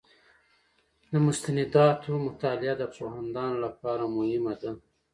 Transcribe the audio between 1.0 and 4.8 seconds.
د مستنداتو مطالعه د پوهاندانو لپاره مهمه ده.